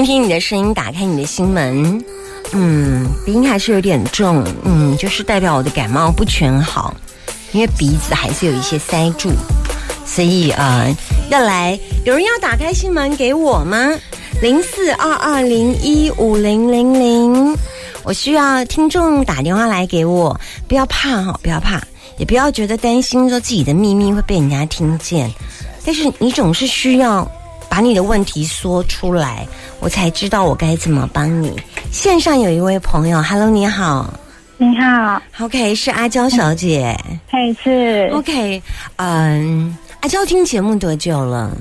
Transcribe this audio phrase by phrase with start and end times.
[0.00, 2.02] 听听你的声音，打开你的心门。
[2.52, 6.94] 嗯，鼻音还是有点重，嗯，就是代表我的感冒不全好，
[7.52, 9.30] 因为鼻子还是有一些塞住，
[10.06, 10.90] 所以呃，
[11.28, 13.92] 要来有人要打开心门给我吗？
[14.40, 17.54] 零四二二零一五零零零，
[18.02, 21.78] 我需要听众打电话来给我，不要怕哈，不要怕，
[22.16, 25.30] 也不要觉得担心说自己的秘密会被人家听见，
[25.84, 27.30] 但是你总是需要。
[27.70, 29.46] 把你的问题说出来，
[29.78, 31.56] 我才知道我该怎么帮你。
[31.92, 34.12] 线上有一位朋友，Hello，你好，
[34.58, 36.98] 你好，OK，是阿娇小姐，
[37.28, 38.60] 嘿，是，OK，
[38.96, 41.56] 嗯，阿娇听节目多久了？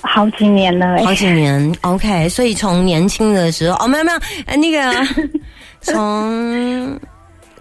[0.00, 5.06] 好几年了，好几年，OK，所以从年轻的时候，哦，没有没有，呃，那个
[5.82, 6.98] 从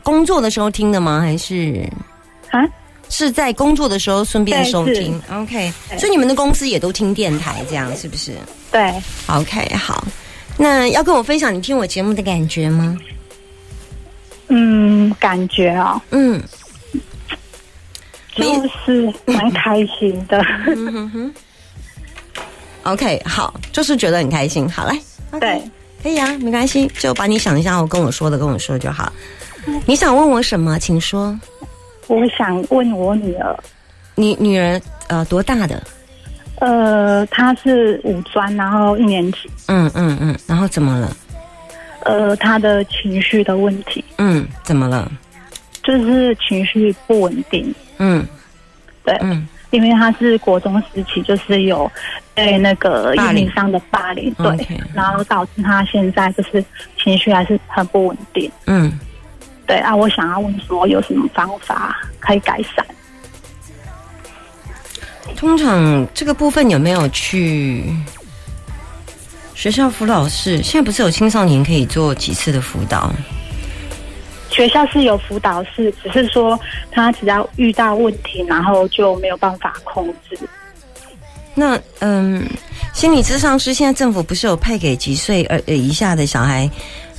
[0.03, 1.19] 工作的时候听的吗？
[1.19, 1.85] 还是
[2.51, 2.61] 啊？
[3.09, 8.33] 是在工作的时候顺便收听，OK，所以你们的公司也都听电台，这样是不是？
[8.71, 8.93] 对
[9.27, 10.05] ，OK，好。
[10.57, 12.97] 那要跟我分享你听我节目的感觉吗？
[14.47, 16.41] 嗯，感觉啊，嗯，
[18.35, 18.43] 就
[18.85, 20.43] 是蛮开心的。
[22.83, 24.69] OK，好，就是觉得很开心。
[24.69, 24.99] 好嘞，
[25.39, 25.61] 对，
[26.03, 29.11] 可以啊，没关系，就把你想一下我跟我说的跟我说就好。
[29.85, 31.37] 你想问我什么，请说。
[32.07, 33.57] 我想问我女儿，
[34.15, 35.81] 你女儿呃多大的？
[36.59, 39.39] 呃，她是五专，然后一年级。
[39.67, 41.17] 嗯嗯嗯，然后怎么了？
[42.01, 44.03] 呃，她的情绪的问题。
[44.17, 45.11] 嗯，怎么了？
[45.83, 47.73] 就是情绪不稳定。
[47.97, 48.25] 嗯，
[49.03, 51.91] 对，嗯，因为她是国中时期，就是有
[52.33, 56.63] 被那个霸凌上的霸凌，对，然后导致她现在就是
[56.97, 58.49] 情绪还是很不稳定。
[58.67, 58.91] 嗯。
[59.67, 62.85] 对啊，我想要问说有什么方法可以改善？
[65.35, 67.83] 通常这个部分有没有去
[69.53, 70.61] 学校辅导室？
[70.63, 73.11] 现在不是有青少年可以做几次的辅导？
[74.51, 76.57] 学校是有辅导室，只是说
[76.91, 80.39] 他只要遇到问题，然后就没有办法控制。
[81.53, 82.47] 那嗯，
[82.93, 86.69] 心理咨商师现在政府不是有派给几岁呃以下的小孩？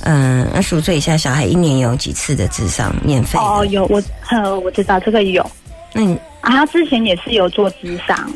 [0.01, 3.39] 嗯，二十五岁以下小孩一年有几次的智商免费？
[3.39, 5.45] 哦，有我，呃，我知道这个有。
[5.93, 8.31] 那你啊，他之前也是有做智商。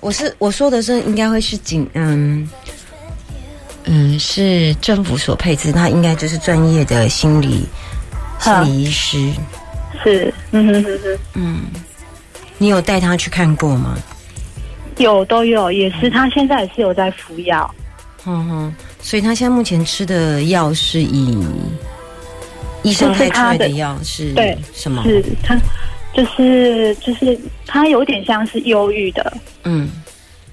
[0.00, 2.48] 我是我说的是，应该会是警，嗯
[3.84, 7.66] 嗯，是政府所配置，他应该就是专业的心理
[8.38, 9.32] 心理医师。
[10.04, 11.60] 是，嗯哼哼哼，嗯，
[12.58, 13.96] 你有带他去看过吗？
[14.98, 17.74] 有，都有，也是，他现在也是有在服药。
[18.26, 18.74] 嗯哼。
[19.06, 21.46] 所以他现在目前吃的药是以
[22.82, 25.00] 医生开出来的药是对什么？
[25.04, 25.56] 是他
[26.12, 29.88] 就是就是他有点像是忧郁的，嗯，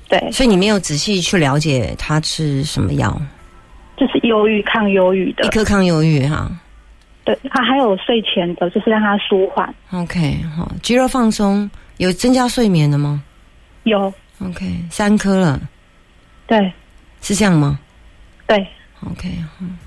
[0.07, 0.31] 对。
[0.31, 3.19] 所以你没有仔细去了解他吃什么药？
[3.97, 6.51] 就是忧郁抗忧郁的，一颗抗忧郁哈。
[7.25, 9.73] 对他还有睡前的，就是让他舒缓。
[9.93, 13.23] OK，好，肌肉放松有增加睡眠的吗？
[13.85, 14.13] 有。
[14.45, 15.59] OK，三颗了。
[16.45, 16.71] 对，
[17.19, 17.79] 是这样吗？
[18.47, 18.67] 对
[19.09, 19.77] ，OK，嗯，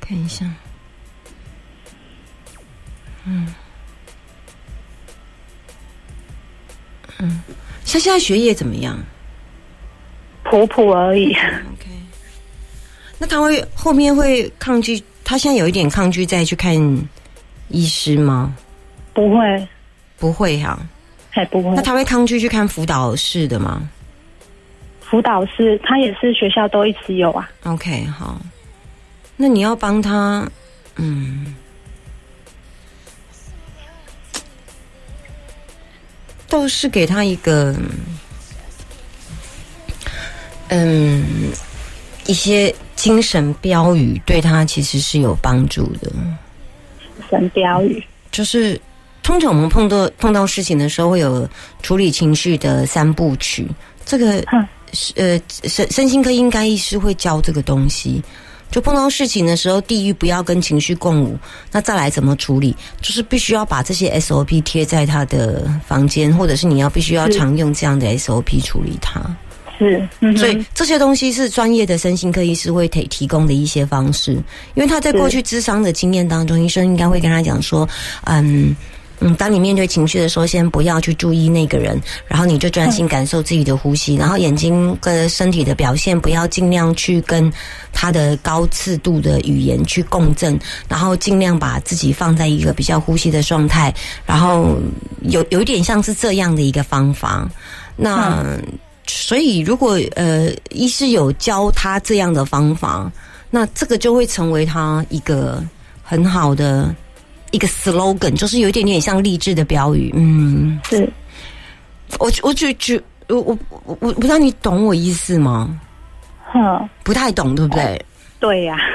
[0.00, 0.46] 看一下，
[3.24, 3.52] 嗯，
[7.18, 7.42] 嗯，
[7.84, 8.98] 他现在学业怎么样？
[10.44, 11.32] 普普而已。
[11.34, 11.90] OK，
[13.18, 15.02] 那他会后面会抗拒？
[15.24, 16.72] 他现在有一点抗拒再去看
[17.68, 18.54] 医师吗？
[19.12, 19.68] 不会，
[20.18, 20.78] 不会哈，
[21.30, 21.74] 还不会。
[21.74, 23.88] 那他会抗拒去看辅导室的吗？
[25.16, 27.48] 辅导师，他也是学校都一直有啊。
[27.64, 28.38] OK，好，
[29.34, 30.46] 那你要帮他，
[30.96, 31.56] 嗯，
[36.50, 37.74] 倒是给他一个，
[40.68, 41.50] 嗯，
[42.26, 46.10] 一些精神标语，对他其实是有帮助的。
[46.10, 48.78] 精神标语就是
[49.22, 51.48] 通常我们碰到碰到事情的时候，会有
[51.82, 53.66] 处理情绪的三部曲，
[54.04, 54.44] 这个。
[55.16, 58.22] 呃，身身心科应该医师会教这个东西，
[58.70, 61.38] 就碰到事情的时候，地狱不要跟情绪共舞，
[61.70, 62.74] 那再来怎么处理？
[63.00, 69.20] 就是必须要把这些 SOP 贴在他的房间，或者是你要必须要常用这样的 SOP 处理他。
[69.78, 74.32] 是，所以这些东西是专业的身心科医师会提提供的一些方式，
[74.74, 77.86] 因为他在过去智商的经验当中，医生应该会跟他讲说，
[78.24, 78.74] 嗯
[79.20, 87.52] 嗯，当你面对情绪的时候，先不要去注意那个人，然后你就专心感受自己的呼吸，然后眼睛跟身体的表现不要尽量去跟
[87.92, 90.58] 他的高次度的语言去共振，
[90.88, 94.76] 然后尽量把自己放在一个比较呼吸的状态，然后
[95.22, 97.48] 有有一点像是这样的一个方法，
[97.96, 98.58] 那。
[99.08, 103.08] 所以，如果呃，医师有教他这样的方法，
[103.50, 105.62] 那这个就会成为他一个
[106.02, 106.92] 很好的
[107.56, 110.12] 一个 slogan，就是有一点点像励志的标语。
[110.14, 111.10] 嗯，是。
[112.18, 115.80] 我我就觉我我我我不知道你懂我意思吗？
[116.54, 118.04] 嗯，不太懂，对不对？
[118.38, 118.76] 对呀。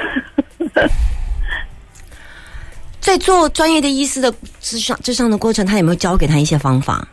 [3.00, 7.06] 在做专业的医师的智商智商的过程，他有没有教给他一些方法？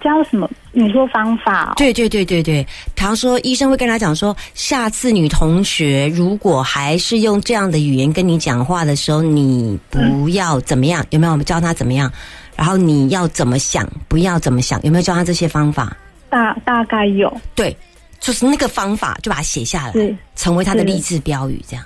[0.00, 0.48] 教什么？
[0.72, 1.74] 你说方法？
[1.76, 11.04] 对对对对对，比方说医生会跟他讲说，下次女同学如果还是用这样的语言跟你讲话的时候，你不要怎么样？
[11.10, 11.32] 有没有？
[11.32, 12.10] 我们教他怎么样？
[12.56, 13.88] 然后你要怎么想？
[14.08, 14.80] 不要怎么想？
[14.82, 15.96] 有没有教他这些方法？
[16.28, 17.32] 大大概有。
[17.54, 17.76] 对，
[18.20, 21.84] 就是那个方法，就把它写下来，成为他的励志标语，这样。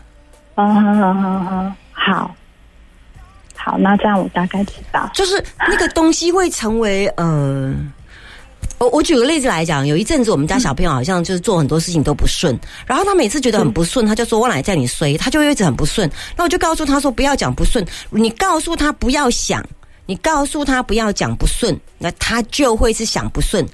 [0.54, 2.34] 啊，好好好，好。
[3.56, 7.74] 好，那这样我大概知道，就是那个东西会成为呃。
[8.84, 16.10] 我我举个例子来讲，有一阵子我们家小朋友好像就是做很多事情都不顺，然后他每次觉得很不顺，他就说我来叫你衰，他就一直很不顺。
[16.36, 19.64] 那我就告诉他说不要讲不顺，你告诉他不要想，
[20.04, 23.66] 你告诉他不要讲不顺，那他就会是想不顺。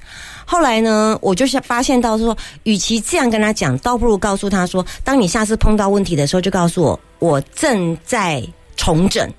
[0.45, 8.41] 后来呢，我就是发现到说，与其这样跟他讲，倒不如告诉他说，当你下次碰到问题的时候，就告诉我我正在
[8.77, 9.29] 重整。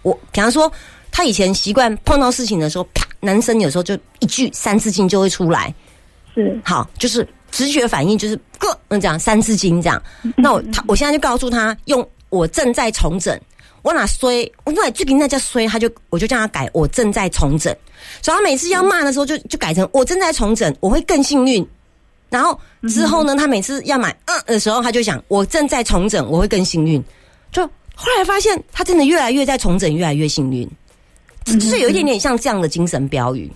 [0.00, 0.72] 我比方说。
[1.14, 5.72] 他以前习惯碰到事情的时候，啪，男生有时候就一句三字经就会出来，
[6.34, 10.02] 是好，就是直觉反应就是个嗯这样三字经这样。
[10.36, 13.40] 那我他我现在就告诉他用我正在重整，
[13.82, 17.72] 我哪衰，我哪最近那叫衰，他就我就叫他改我正在重整，
[18.20, 21.64] 所以他每次要骂的时候就就改成我正在重整，我会更幸运。
[22.28, 22.58] 然后
[22.88, 27.00] 之后呢，他每次要买嗯的时候，他就想我正在重整，我会更幸运。
[27.52, 27.62] 就
[27.94, 30.68] 后来发现他真的越来越在重整，越来越幸运。
[31.44, 33.50] 就是有一点点像这样的精神标语。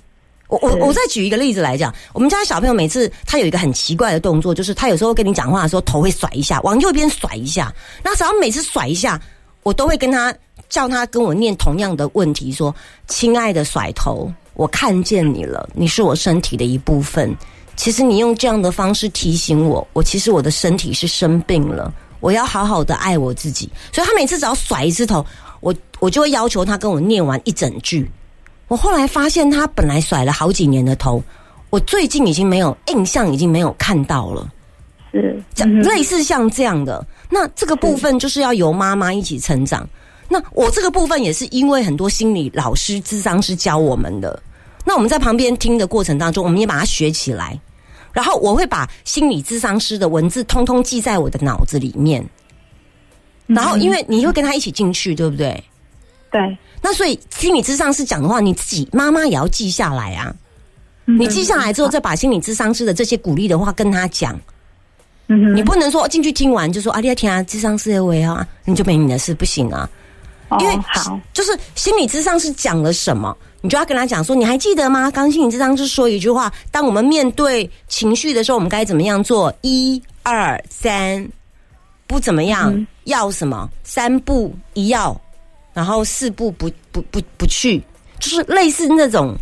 [0.49, 7.75] 我我我再举一个例子来讲，我们家小朋友每次他有一个很奇怪的动作，就是他有时候跟你讲话的时候头会甩一下，往右边甩一下。
[8.01, 9.21] 那只要每次甩一下，
[9.65, 10.33] 我都会跟他
[10.69, 12.73] 叫他跟我念同样的问题，说
[13.09, 17.37] ：“亲爱的甩头，我看见你了，你是我身体的一部分。
[17.75, 23.69] 其实你用这样的方式提醒我，我其实我的身体是生病了，我要好好的爱我自己。
[23.93, 25.27] 所以他每次只要甩一次头。”
[26.01, 28.09] 我我就会要求他跟我念完一整句。
[28.69, 31.21] 我后来发现他本来甩了好几年的头，
[31.69, 34.49] 我最近已经没有印象，已经没有看到了。
[35.13, 35.43] 是，
[35.83, 37.05] 类似像这样的。
[37.29, 39.85] 那这个部分就是要由妈妈一起成长。
[40.29, 44.41] 那我这个部分也是因为很多心理老师、智商师教我们的。
[44.85, 47.59] 那我们在旁边听的过程当中，我们也把它学起来。
[48.13, 52.25] 然后我会把心理智商师的文字通通记在我的脑子里面。
[53.47, 55.63] 然后，因为你会跟他一起进去，对不对？
[56.31, 56.59] 对。
[56.83, 60.35] 那所以心理智商是讲的话，你自己妈妈也要记下来啊。
[61.05, 64.39] 你记下来之后，再把心理智商师的这些鼓励的话跟他讲。
[65.29, 69.89] 嗯你不能说进去听完就说啊，你要听啊，智商师的为啊，你就没你的事，不行啊。
[70.61, 75.11] 因为好，就是心理智商是讲了什么，你就要跟他讲说，你还记得吗？
[75.11, 79.53] 刚心理智商是说一句话：当我们面对情绪的时候，我们该怎么样做？
[79.63, 81.27] 一二三。
[82.09, 83.69] 不怎么样，要什么？
[83.83, 85.21] 三不一要，
[85.77, 87.79] 然后四步不不不不去，
[88.19, 89.37] 就是类似那种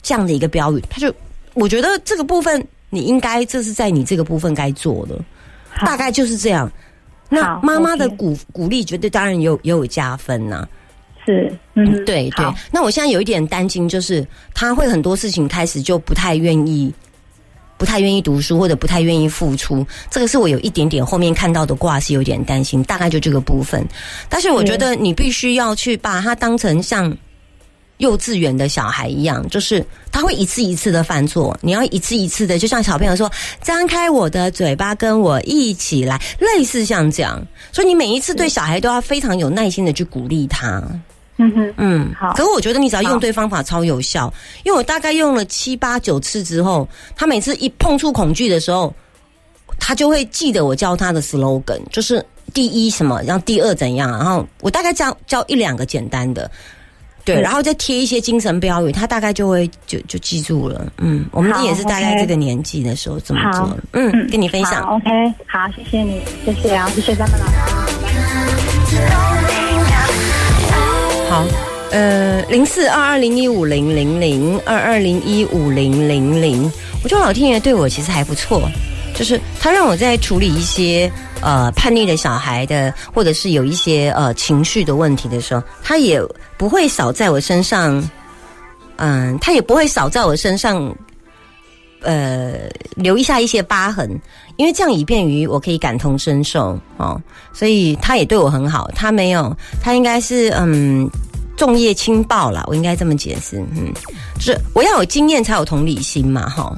[0.00, 0.80] 这样的一个标语。
[0.88, 1.12] 他就
[1.54, 5.18] 我觉得这个部分你应该这是在你这个部分该做的，
[5.84, 6.70] 大概就是这样。
[7.28, 10.68] 那妈妈的鼓鼓励绝对当然有也有加分呐。
[11.26, 12.46] 是，嗯，对对。
[12.70, 14.24] 那我现在有一点担心，就是
[14.54, 16.94] 他会很多事情开始就不太愿意。
[17.82, 23.84] 不太愿意读书或者不太愿意付出，这个是我有一点点后面看到的卦是有点担心，大概就这个部分。
[24.28, 27.12] 但是我觉得你必须要去把它当成像
[27.96, 33.28] 幼稚园的小孩一样，就是他会一次一次的犯错，你要一次一次的，就像小朋友说
[33.60, 37.44] 张开我的嘴巴跟我一起来，类似像这样。
[37.72, 40.80] 所以你每一次对小孩都要非常有耐心的去鼓励他。
[41.42, 42.32] 嗯哼，嗯，好。
[42.34, 44.32] 可是我觉得你只要用对方法超有效，
[44.64, 48.94] 因为我大概用了七八九次之后，他每次一碰触恐惧的时候，
[49.78, 56.50] 他就会记得我教他的 slogan，就是第一什么，然后第二怎样，然后我大概教教一两个简单的，
[57.24, 60.92] 对，然后再贴一些精神标语，他大概就会就就记住了。
[60.98, 63.76] 嗯，我们也是大概这个年纪的时候这么做。
[63.92, 64.82] 嗯，跟你分享。
[64.84, 65.08] OK，
[65.46, 69.41] 好，谢谢你，谢谢啊，谢谢张们老师。
[71.32, 71.46] 好，
[71.92, 76.70] 呃，零四二二零一五零零零二二零一五零零零，
[77.02, 78.68] 我觉得老天爷对我其实还不错。
[79.14, 81.10] 就是他让我在处理一些
[81.40, 86.20] 呃叛逆的小孩的，或者是有一些呃情绪的问题的时候，他也
[86.58, 88.06] 不会少在我身上，
[88.96, 90.94] 嗯，他也不会少在我身上，
[92.02, 94.10] 呃，留下一些疤痕，
[94.56, 97.20] 因为这样以便于我可以感同身受哦，
[97.52, 101.08] 所以他也对我很好，他没有，他应该是嗯
[101.56, 103.92] 重业轻报了，我应该这么解释，嗯，
[104.36, 106.76] 就是我要有经验才有同理心嘛，哈。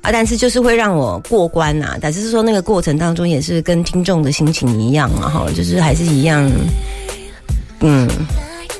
[0.00, 6.48] 啊，但是就是会让我过关呐，但是说那个过程当中也是跟听众的心情一样啊，哈，就是还是一样，
[7.80, 8.08] 嗯，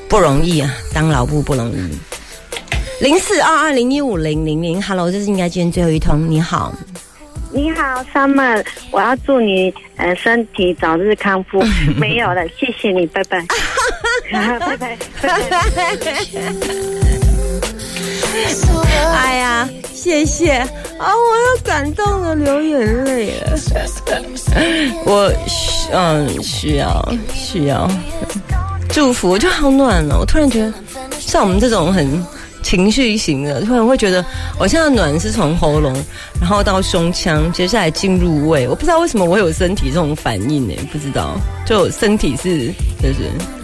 [0.07, 1.89] 不容易啊，当老布不容易。
[2.99, 6.73] 零四二二零一五零零零，Hello，这是应该今天最后一通，你好，
[7.51, 11.63] 你好，Summer，我要祝你呃身体早日康复，
[11.97, 13.45] 没有了，谢谢你，拜拜，
[14.31, 16.17] 拜拜，拜拜。
[19.15, 20.67] 哎呀，谢谢啊！
[20.99, 23.57] 我要感动的，流眼泪了。
[25.05, 25.31] 我
[25.91, 27.89] 嗯需要需要
[28.89, 30.17] 祝福，就好暖了。
[30.19, 30.73] 我突然觉得，
[31.19, 32.23] 像我们这种很
[32.69, 34.23] 情绪型的，突然会觉得，
[34.59, 35.91] 我现在暖是从喉咙，
[36.39, 38.67] 然后到胸腔，接下来进入胃。
[38.67, 40.75] 我不知道为什么我有身体这种反应呢？
[40.91, 41.35] 不知道，
[41.65, 42.67] 就身体是
[43.01, 43.58] 就是。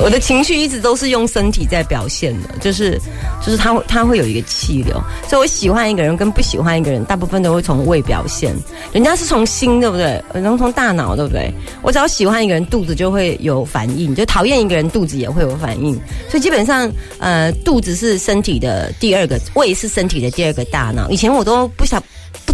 [0.00, 3.00] 我的情绪一直都是用身体在表现的，就是
[3.44, 4.94] 就是他他会有一个气流，
[5.28, 8.54] 所以我喜欢一个人跟不喜欢一个人，大部分都会从胃表现。
[8.92, 10.22] 人家是从心，对不对？
[10.32, 11.52] 然后从大脑，对不对？
[11.82, 15.94] 我只要喜欢一个人，肚子就会有反应；就讨厌一个人，肚子也会有反应。
[16.28, 21.10] 所以基本上，呃，肚子是身体的第二个，胃是身体的第二个大脑。
[21.10, 22.02] 以前我都不想。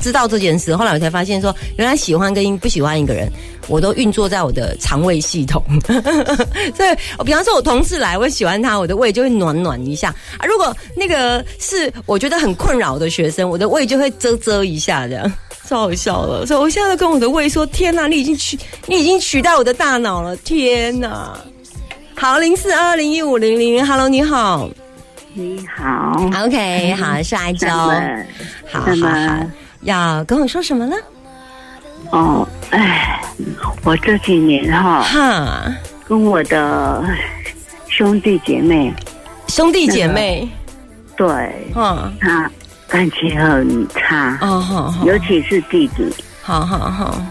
[0.05, 3.27] 不知道这件事，后来我才发现说，原来喜欢跟不喜欢一个人，
[3.69, 5.65] 我都运作在我的肠胃系统。
[6.77, 10.45] 所以，我比方说，我同事来，我喜欢他，我的胃就会暖暖一下啊。
[10.45, 15.33] 如果那个是我觉得很困扰的学生，我的胃就会啧啧一下，这样
[15.67, 16.45] 超好笑了。
[16.45, 21.35] 所以，我现在都跟我的胃说：“天哪，你已经取，你已经取代我的大脑了！”天哪！
[22.15, 24.69] 好，零四二零一五零零，Hello，你好，
[25.33, 26.13] 你好
[26.45, 27.75] ，OK，好，是阿娇，
[28.71, 29.64] 好好好。
[29.85, 30.97] 要跟我说什么呢？
[32.11, 33.19] 哦，哎，
[33.83, 35.75] 我这几年哈，哈，
[36.07, 37.03] 跟我的
[37.89, 38.93] 兄弟姐妹，
[39.49, 40.47] 兄弟姐妹，
[41.17, 41.27] 对，
[41.75, 42.49] 嗯，他
[42.87, 46.05] 感情很差，哦，好，好，尤其是弟弟，
[46.43, 47.23] 好好好，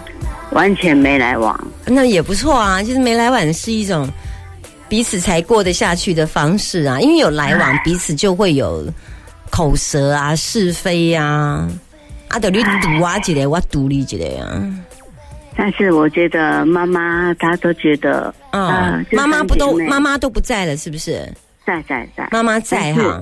[0.52, 4.10] 完全没来往，那也不错啊，其实没来往是一种
[4.90, 8.84] 彼此才过得下去的方式啊，因为有来往，彼此就会有
[9.50, 11.24] 口舌啊，是非呀。
[11.24, 11.70] 啊，
[12.40, 14.62] 得你独啊一个，我独立一个啊。
[15.56, 21.32] 但是我觉得妈妈她都觉得，嗯，妈妈不都妈妈都不在了，是不是？
[21.66, 23.22] 在在在，妈妈在哈。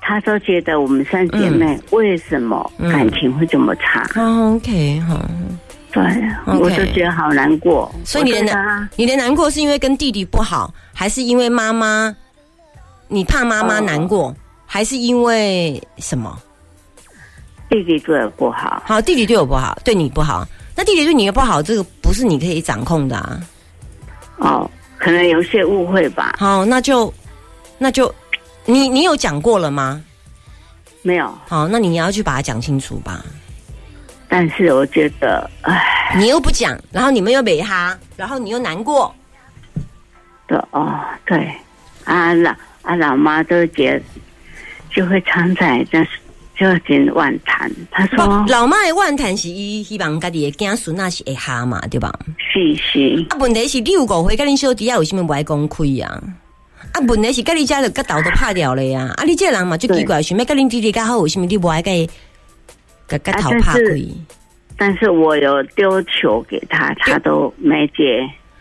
[0.00, 5.24] 她都觉得我们三姐妹为什么感情会这么差？OK 哈，
[5.92, 6.02] 对，
[6.46, 7.92] 我就觉得好难过。
[8.04, 12.14] 所以你的难，你的难过是因为跟弟弟不好，还是因为妈妈？
[13.08, 14.34] 你怕妈妈难过，
[14.66, 16.36] 还是因为什么？
[17.72, 23.40] 弟弟对我不好，好，弟弟对我不好，对你不好，那弟弟对你也不好，这个不是你可以掌控的啊。
[24.36, 26.34] 哦，可能有些误会吧。
[26.38, 27.10] 好，那就，
[27.78, 28.14] 那就，
[28.66, 30.04] 你你有讲过了吗？
[31.00, 31.34] 没有。
[31.48, 33.24] 好，那你要去把它讲清楚吧。
[34.28, 39.14] 但是我觉得，唉，你又不讲，然后你们又没哈，然后你又难过。
[40.46, 41.50] 对哦，对，
[42.04, 43.98] 啊老啊老妈都觉
[44.94, 46.06] 就会常在这。
[46.62, 52.16] 就真万谈，他说老妈的万谈是伊希望家己的子孙那是会下嘛，对吧？
[52.38, 53.26] 是是。
[53.30, 56.22] 啊，问题是六个回跟恁小弟啊，为什么不爱公开呀？
[56.92, 59.12] 啊，问题是跟你家的个头都拍掉了呀！
[59.16, 62.08] 啊，你这人嘛就奇怪，想要跟恁弟弟较好，为什么你不爱给
[63.08, 63.80] 个个头拍开？
[64.76, 68.20] 但是我有丢球给他，他都没接。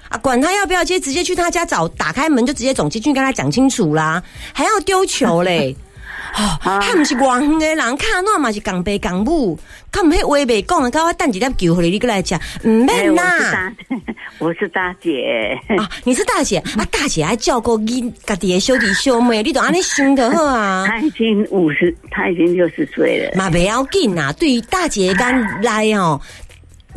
[0.09, 5.75] 啊，管他要不要接，直接去他家找，打开门就直接走进去跟他讲清楚啦，还要丢球嘞？
[6.35, 9.59] 哦，他不是远远的人，看那嘛是港爸港母，
[9.91, 13.71] 他唔迄话未讲，甲我等一粒球回你，你过来吃，唔免啦。
[14.39, 20.85] 我是大姐啊，你是大姐 啊，大姐还照顾你家己的兄弟兄妹，你都安尼想得好啊。
[20.89, 24.33] 他已经五十，他已经六十岁了，嘛不要紧呐。
[24.33, 26.19] 对于大姐刚来哦。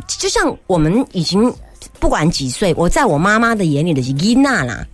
[0.07, 1.51] 就像我们已经
[1.99, 4.85] 不管几岁，我在我妈妈的眼里的是囡娜啦，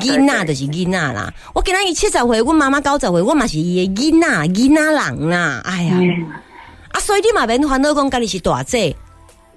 [0.00, 1.32] 伊娜的是囡仔啦。
[1.54, 5.62] 我今仔伊七十岁，我妈妈九十岁，我嘛是伊的囡仔囡仔人啦。
[5.64, 5.96] 哎呀，
[6.92, 8.94] 啊，所以你嘛免烦恼讲家己是大姐，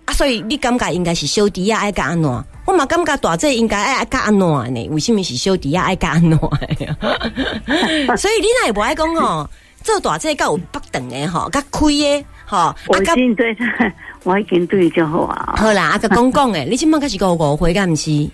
[0.05, 2.43] 啊，所以你感觉应该是小弟啊爱甲安怎？
[2.65, 4.39] 我嘛感觉大姐应该爱爱甲安怎
[4.73, 4.87] 呢？
[4.91, 6.31] 为什么是小弟啊爱甲安怎？
[8.17, 9.49] 所以你那也不爱讲哦。
[9.83, 15.55] 做大姐够有北等的吼，甲开的吼，我已经对他，我已经对就好啊。
[15.57, 18.29] 好啦，啊个讲讲诶，你起码开始五误会，敢毋是？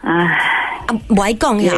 [0.00, 0.26] 唉，
[0.88, 1.72] 啊，无爱讲呀。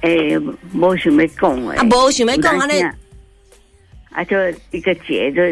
[0.00, 0.38] 诶，
[0.74, 2.82] 无想要讲诶，啊，无想要讲安尼。
[4.10, 4.36] 啊，就
[4.70, 5.42] 一个结，就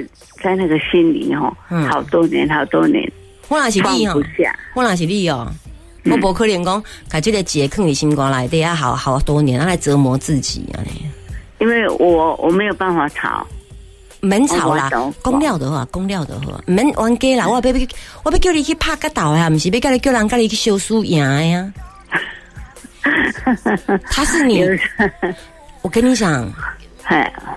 [0.42, 1.54] 在那个心里吼，
[1.90, 3.10] 好多年，好多年。
[3.48, 4.22] 我那是你哦，
[4.74, 5.46] 我那是你哦，
[6.04, 10.80] 我无可能讲，把这个结放你心肝内底啊，好好多年，来折磨自己啊。
[11.58, 13.46] 因为我我没有办法吵，
[14.20, 14.90] 免吵啦，
[15.20, 17.72] 公料的话，公料的话，免冤家啦，我要
[18.22, 21.18] 我要叫你去拍个岛呀，不是要叫你叫人叫你去修书赢
[21.50, 21.72] 呀。
[24.10, 24.64] 他是你，
[25.82, 26.50] 我跟你讲，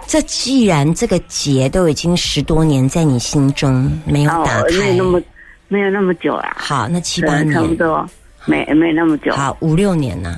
[0.06, 5.22] 这既然这个结都已经十多年在你心中没有打开，没有那么
[5.68, 6.56] 没有那么久啊。
[6.58, 8.10] 好，那七八年差不多，
[8.46, 9.34] 没没那么久。
[9.34, 10.38] 好，五六年呢。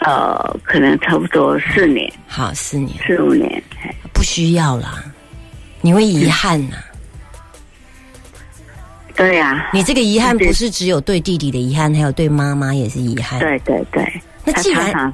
[0.00, 3.62] 呃，可能差不多四年，好，四年，四五年，
[4.12, 5.02] 不需要了，
[5.80, 6.76] 你会遗憾呐？
[9.16, 13.40] 对呀，你这个遗憾不是只有对弟弟的遗憾，还有对妈妈也是遗憾。
[13.40, 15.12] 对对对，那既然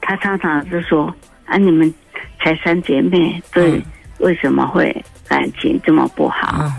[0.00, 1.12] 他常常是说
[1.46, 1.92] 啊，你们
[2.40, 3.82] 才三姐妹，对，
[4.18, 4.94] 为什么会
[5.26, 6.70] 感情这么不好？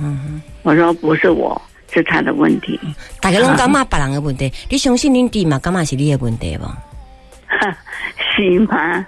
[0.63, 2.79] 我说不是我，是他的问题。
[3.21, 5.59] 大家拢感骂别人的问题，你相信你弟嘛？
[5.59, 6.65] 干嘛是你的问题不？
[8.35, 9.05] 是吗？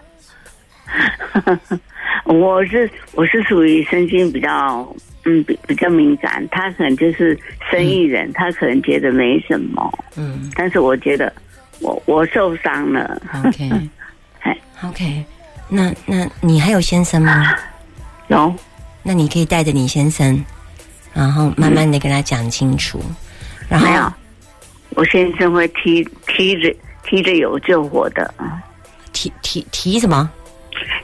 [2.25, 4.87] 我是我是属于身心比较
[5.25, 7.37] 嗯比比较敏感，他可能就是
[7.69, 11.31] 生意人，他可能觉得没什么，嗯，但是我觉得
[11.79, 13.21] 我我受伤了。
[13.45, 13.69] OK，
[14.41, 15.23] 哎，OK，
[15.67, 17.55] 那那你还有先生吗？
[18.29, 18.53] 有，
[19.03, 20.43] 那你可以带着你先生，
[21.13, 22.99] 然后慢慢的跟他讲清楚。
[23.69, 24.11] 然后
[24.91, 26.73] 我先生会踢踢着。
[27.03, 28.31] 踢着油救火的，
[29.11, 30.29] 提提提什么？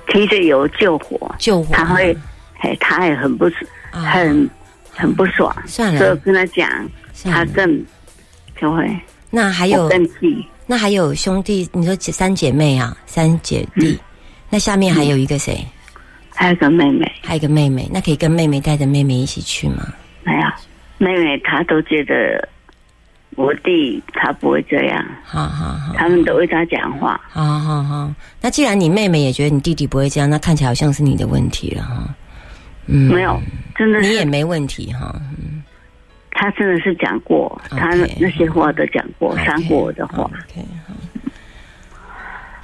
[0.07, 1.73] 提着油救火，救火。
[1.73, 2.15] 他会，
[2.59, 3.49] 哎，他也很不
[3.91, 4.49] 很
[4.91, 5.55] 很不爽。
[5.65, 6.69] 算了，所以跟他讲，
[7.23, 7.85] 他更
[8.59, 8.89] 就会。
[9.29, 10.45] 那还有更气。
[10.65, 11.69] 那还有兄弟？
[11.73, 13.97] 你说三姐妹啊，三姐弟。
[14.49, 15.65] 那下面还有一个谁？
[16.33, 17.89] 还有个妹妹，还有个妹妹。
[17.91, 19.87] 那可以跟妹妹带着妹妹一起去吗？
[20.23, 20.47] 没有，
[20.97, 22.47] 妹妹她都觉得。
[23.37, 28.11] 我弟他不会这样，好好好，他们都为他讲话，好好好。
[28.41, 32.15] 那既然你妹妹也觉得你弟弟不会这样，那看起来好像是你的问题了哈。
[32.87, 33.39] 嗯，没有，
[33.75, 35.13] 真的你也没问题哈。
[35.37, 35.61] 嗯，
[36.31, 40.27] 他真的是讲过，他那些话都讲过，伤过我的话。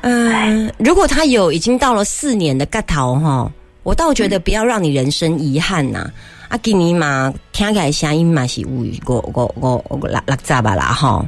[0.01, 3.51] 嗯，如果他有已经到了四年的盖头哈，
[3.83, 5.99] 我倒觉得不要让你人生遗憾呐。
[6.42, 11.25] 啊，今年嘛，听起来声音嘛是有五五五五六六十吧啦，吼。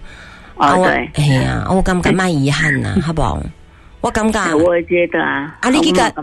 [0.57, 3.41] 啊，对，哎呀，我感觉蛮遗憾呐， 好不好？
[3.99, 6.13] 我感觉，我觉得啊，啊，你这个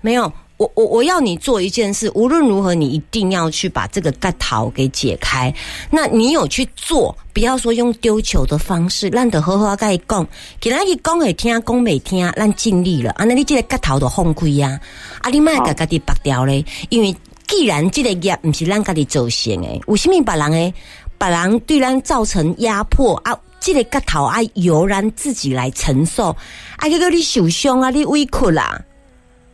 [0.00, 5.52] 没有，我我我要你做一件事，无论如何，你一定要去把这个盖头给解开。
[5.90, 10.26] 那你有去做，不要说用丢球的方式，让得好好跟伊讲，
[10.58, 13.10] 给他一讲会听，讲没听，咱尽力了。
[13.12, 14.80] 啊，那你这个盖头都放开呀，
[15.20, 17.14] 啊，你卖个家己拔掉嘞，因为。
[17.56, 20.74] 既然这个业不是咱家己造成诶，为什么别人诶，
[21.16, 23.32] 别人对咱造成压迫啊？
[23.60, 26.30] 这个骨头啊，由咱自己来承受，
[26.78, 28.82] 啊，这个你受伤啊，你委屈啦，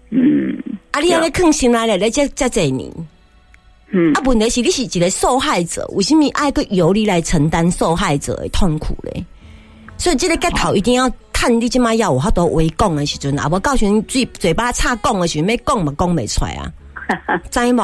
[0.08, 0.18] 嗯，
[0.92, 2.90] 啊，你安尼坑心来了，来这这这年，
[3.90, 9.22] 嗯，啊，问题是你是一个受害者，为什么爱个由你来承担受害者的痛苦嘞？
[9.98, 16.72] 所以这个骨头一定要探你即码要有好多话讲的时阵啊，我告诉你嘴嘴巴差讲的时阵，要讲嘛讲未出来啊。
[17.50, 17.82] 知无？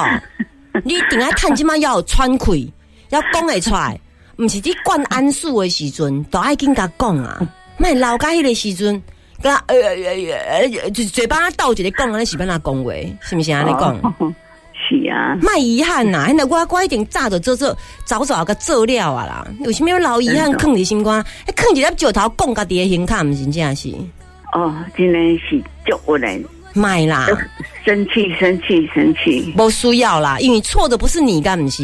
[0.84, 2.72] 你定爱趁即马要喘气，
[3.10, 3.98] 要讲会出来，
[4.36, 7.40] 毋是你灌安素的时阵，都爱紧甲讲啊。
[7.78, 9.02] 卖老家迄个时阵，
[9.42, 12.92] 甲呃呃呃，就嘴巴倒一个讲，安尼是变哪讲话？
[13.20, 13.96] 是毋是安尼讲？
[14.88, 15.36] 是啊。
[15.42, 19.46] 卖遗憾呐，现在我我一定早就做做早早个做了啊啦。
[19.60, 21.24] 为什么要老遗憾藏伫心肝？
[21.56, 23.90] 藏一粒石头讲家己的心坎，毋是这样是？
[24.52, 26.44] 哦，真的是足有人。
[26.76, 27.26] 卖啦！
[27.84, 29.52] 生气，生气，生气！
[29.56, 31.82] 不需要啦，因为错的不是你，干不是？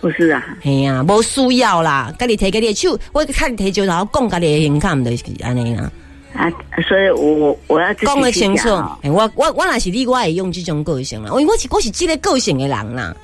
[0.00, 2.12] 不是啊，哎呀，不需要啦！
[2.18, 5.90] 家你提个你手，我看你提就然后讲家你的形象就是安尼啦。
[6.32, 6.50] 啊，
[6.88, 8.68] 所以我我要讲得清楚。
[9.02, 11.28] 我我我那是你，我会用这种个性啦。
[11.38, 13.14] 因为我是我是这个个性的人啦。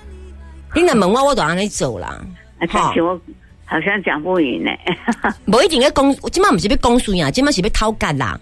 [0.74, 2.20] 你若问我，我都安尼做啦。
[2.68, 3.18] 好，我
[3.64, 4.70] 好像讲不赢呢。
[5.46, 8.38] 不一定要讲，今晚不是要讲输呀，今晚是要讨价啦。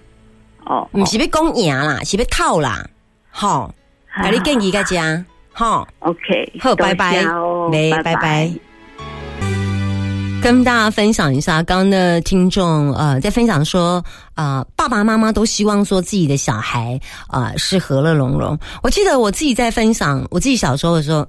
[0.66, 2.86] 哦，不是要讲赢啦，是要套啦。
[3.30, 3.74] 好，
[4.22, 5.24] 给你建议个家。
[5.52, 7.24] 好，OK，好，拜拜，
[7.70, 8.50] 没拜拜。
[10.42, 18.58] 跟大家分享一下，刚刚的听众呃在分享说，啊，爸爸妈妈都希望说自己的小孩啊是和乐融融。
[18.82, 21.26] 我记得我自己在分享我自己小时候的时候，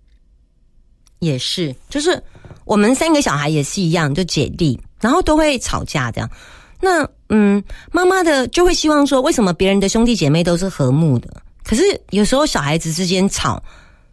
[1.20, 2.22] 也是，就是
[2.64, 6.30] 我们三个小孩也是一样，就姐弟，然后都会吵架这样。
[6.80, 7.62] 那嗯，
[7.92, 11.28] 妈妈的就会希望说，为什么别人的兄弟姐妹都是和睦的？
[11.62, 13.62] 可是有时候小孩子之间吵，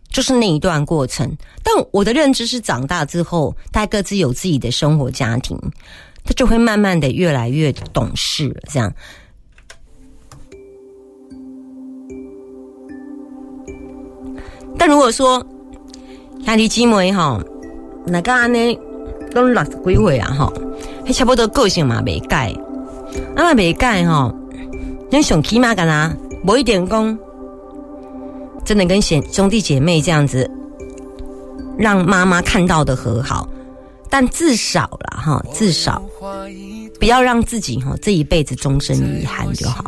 [0.09, 1.31] 就是那一段过程。
[1.63, 5.57] 但我的认知是，长大之后，大家各自有自己的生活家庭，
[6.23, 8.61] 他就会慢慢的越来越懂事了。
[8.69, 8.93] 这样。
[14.77, 15.43] 但如果说
[16.45, 17.43] 兄弟姊妹哈，
[18.05, 18.79] 那个安呢，
[19.31, 20.53] 都六十几岁啊哈，
[21.07, 22.53] 还差不多个性嘛未改，
[23.33, 24.29] 那么未改哈，
[25.09, 26.13] 你上起码干啦，
[26.45, 27.17] 无一点讲。
[28.65, 30.51] 真的跟兄兄弟姐妹这样子，
[31.77, 33.47] 让妈妈看到的和好，
[34.09, 36.03] 但至少了哈，至少
[36.99, 39.85] 不要让自己哈这一辈子终身遗憾就好。